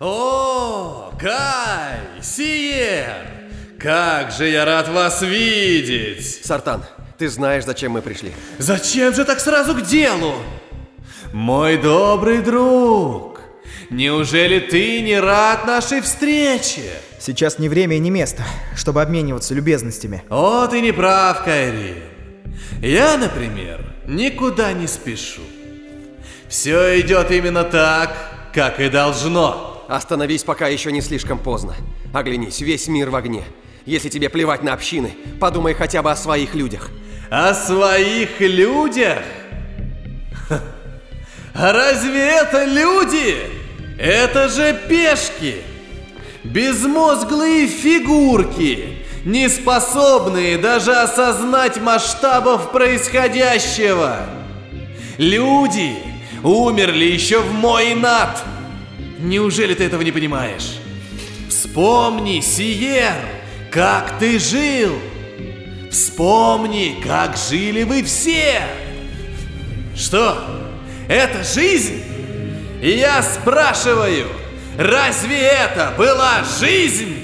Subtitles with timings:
[0.00, 3.28] О, Кай, Сиер!
[3.78, 6.44] Как же я рад вас видеть!
[6.44, 6.82] Сартан,
[7.16, 8.32] ты знаешь, зачем мы пришли.
[8.58, 10.34] Зачем же так сразу к делу?
[11.32, 13.40] Мой добрый друг,
[13.88, 16.90] неужели ты не рад нашей встрече?
[17.20, 18.42] Сейчас не время и не место,
[18.74, 20.24] чтобы обмениваться любезностями.
[20.28, 22.02] О, ты не прав, Кайри.
[22.82, 25.42] Я, например, никуда не спешу.
[26.48, 29.73] Все идет именно так, как и должно.
[29.88, 31.74] Остановись, пока еще не слишком поздно.
[32.12, 33.44] Оглянись, весь мир в огне.
[33.86, 36.90] Если тебе плевать на общины, подумай хотя бы о своих людях.
[37.30, 39.22] О своих людях?
[40.48, 40.60] Ха.
[41.54, 43.36] А разве это люди?
[43.98, 45.56] Это же пешки!
[46.42, 54.18] Безмозглые фигурки, не способные даже осознать масштабов происходящего.
[55.16, 55.96] Люди
[56.42, 58.30] умерли еще в мой над.
[59.24, 60.78] Неужели ты этого не понимаешь?
[61.48, 63.14] Вспомни, Сиер,
[63.70, 64.92] как ты жил.
[65.90, 68.60] Вспомни, как жили вы все.
[69.96, 70.36] Что?
[71.08, 72.02] Это жизнь?
[72.82, 74.26] И я спрашиваю,
[74.76, 77.16] разве это была жизнь?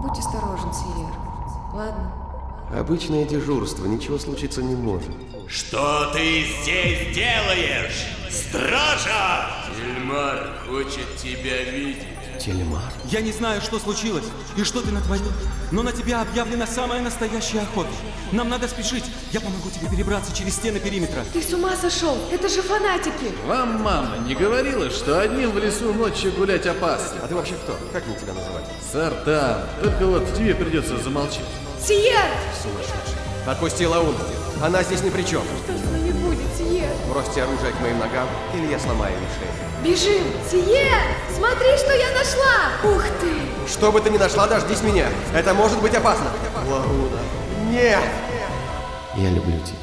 [0.00, 1.12] Будь осторожен, Сиер.
[1.74, 2.21] Ладно?
[2.74, 5.10] Обычное дежурство, ничего случиться не может.
[5.46, 9.46] Что ты здесь делаешь, стража?
[9.78, 12.06] Эльмар хочет тебя видеть.
[12.40, 12.90] Тельмар?
[13.04, 14.24] Я не знаю, что случилось
[14.56, 15.30] и что ты натворил,
[15.70, 17.90] но на тебя объявлена самая настоящая охота.
[18.32, 19.04] Нам надо спешить.
[19.32, 21.24] Я помогу тебе перебраться через стены периметра.
[21.32, 22.16] Ты с ума сошел?
[22.32, 23.32] Это же фанатики!
[23.46, 27.20] Вам мама не говорила, что одним в лесу ночью гулять опасно?
[27.22, 27.78] А ты вообще кто?
[27.92, 28.64] Как мне тебя называть?
[28.90, 31.44] Сартан, только вот тебе придется замолчать.
[31.84, 32.30] Сиер!
[33.44, 34.14] Отпусти Лауну.
[34.62, 35.42] Она здесь ни при чем.
[35.64, 36.88] Что с нами будет, Сиер?
[37.08, 39.52] Бросьте оружие к моим ногам, или я сломаю ей шею.
[39.82, 40.26] Бежим!
[40.48, 41.00] Сиер!
[41.36, 42.94] Смотри, что я нашла!
[42.94, 43.32] Ух ты!
[43.68, 45.08] Что бы ты ни нашла, дождись меня.
[45.34, 46.26] Это может быть опасно.
[46.68, 47.18] Лауна.
[47.68, 47.98] Нет!
[49.16, 49.78] Я люблю тебя.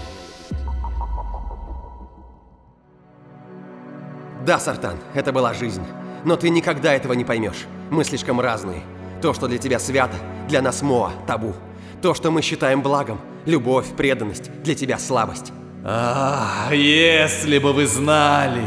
[4.46, 5.84] Да, Сартан, это была жизнь.
[6.24, 7.68] Но ты никогда этого не поймешь.
[7.90, 8.84] Мы слишком разные.
[9.22, 10.16] То, что для тебя свято,
[10.48, 11.54] для нас Моа, табу.
[12.02, 15.52] То, что мы считаем благом, любовь, преданность, для тебя слабость.
[15.84, 18.64] А, если бы вы знали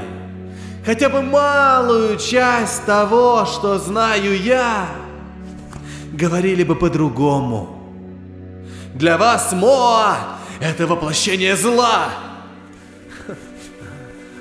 [0.85, 4.89] хотя бы малую часть того, что знаю я,
[6.13, 7.79] говорили бы по-другому.
[8.95, 12.11] Для вас Моа– это воплощение зла.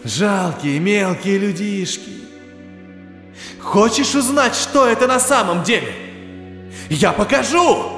[0.04, 2.12] Жалкие мелкие людишки.
[3.60, 5.94] Хочешь узнать, что это на самом деле?
[6.90, 7.91] Я покажу!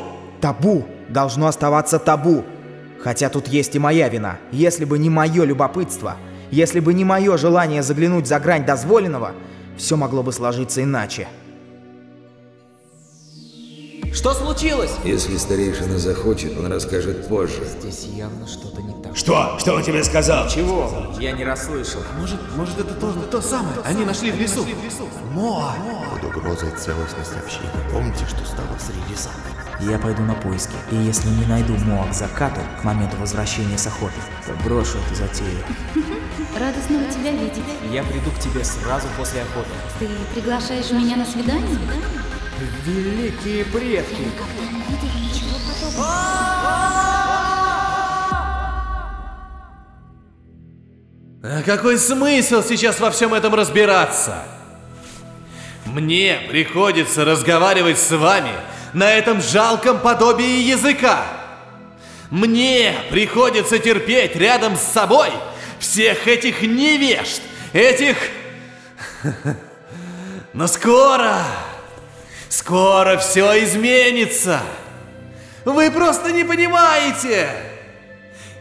[0.43, 2.43] Табу должно оставаться табу.
[3.01, 4.39] Хотя тут есть и моя вина.
[4.51, 6.17] Если бы не мое любопытство,
[6.51, 9.31] если бы не мое желание заглянуть за грань дозволенного,
[9.77, 11.29] все могло бы сложиться иначе.
[14.11, 14.91] Что случилось?
[15.05, 17.63] Если старейшина захочет, он расскажет позже.
[17.79, 19.15] Здесь явно что-то не так.
[19.15, 19.55] Что?
[19.59, 20.49] Что он тебе сказал?
[20.49, 20.91] Чего?
[21.21, 22.01] Я не расслышал.
[22.19, 23.77] Может, может это то, то самое?
[23.85, 24.65] Они нашли в лесу.
[25.31, 25.73] Моа.
[26.11, 27.71] Под угрозой целостность общины.
[27.93, 29.52] Помните, что стало с Релизаной?
[29.79, 33.87] Я пойду на поиски, и если не найду Моа к закату, к моменту возвращения с
[33.87, 34.13] охоты,
[34.45, 35.57] то брошу эту затею.
[36.59, 37.63] Радостно тебя видеть.
[37.91, 39.69] Я приду к тебе сразу после охоты.
[39.99, 41.77] Ты приглашаешь меня на свидание?
[42.85, 44.27] Великие предки!
[51.45, 54.43] А какой смысл сейчас во всем этом разбираться?
[55.85, 58.51] Мне приходится разговаривать с вами
[58.93, 61.25] на этом жалком подобии языка.
[62.29, 65.29] Мне приходится терпеть рядом с собой
[65.79, 67.41] всех этих невежд,
[67.73, 68.17] этих...
[70.53, 71.43] Но скоро,
[72.49, 74.61] скоро все изменится.
[75.65, 77.49] Вы просто не понимаете.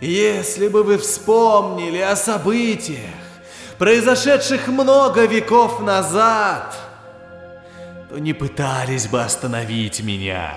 [0.01, 3.11] Если бы вы вспомнили о событиях,
[3.79, 6.77] произошедших много веков назад,
[8.13, 10.53] то не пытались бы остановить меня.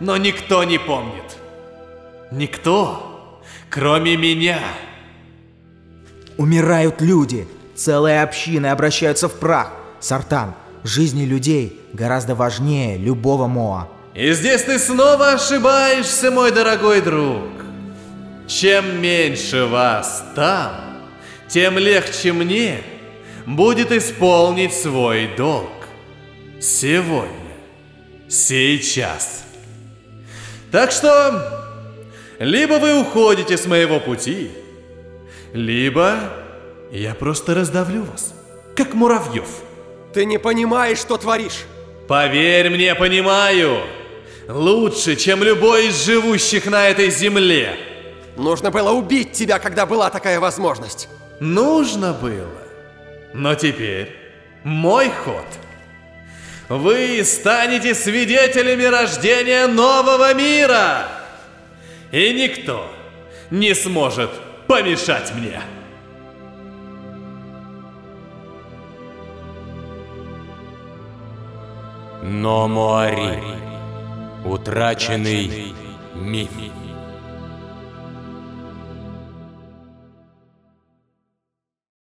[0.00, 1.36] Но никто не помнит.
[2.30, 4.60] Никто, кроме меня.
[6.38, 9.72] Умирают люди, целые общины обращаются в прах.
[10.00, 13.88] Сартан, жизни людей гораздо важнее любого Моа.
[14.14, 17.50] И здесь ты снова ошибаешься, мой дорогой друг.
[18.48, 20.72] Чем меньше вас там,
[21.46, 22.80] тем легче мне
[23.44, 25.81] будет исполнить свой долг.
[26.62, 27.56] Сегодня,
[28.28, 29.44] сейчас.
[30.70, 31.60] Так что,
[32.38, 34.52] либо вы уходите с моего пути,
[35.52, 36.18] Либо
[36.90, 38.34] я просто раздавлю вас,
[38.74, 39.48] как муравьев.
[40.14, 41.64] Ты не понимаешь, что творишь.
[42.08, 43.80] Поверь мне, понимаю.
[44.48, 47.76] Лучше, чем любой из живущих на этой земле.
[48.36, 51.08] Нужно было убить тебя, когда была такая возможность.
[51.40, 52.62] Нужно было.
[53.34, 54.14] Но теперь
[54.64, 55.44] мой ход.
[56.68, 61.08] Вы станете свидетелями рождения нового мира.
[62.10, 62.90] И никто
[63.50, 64.30] не сможет
[64.66, 65.60] помешать мне.
[72.22, 73.42] Но Муари,
[74.44, 75.74] утраченный
[76.14, 76.50] миф.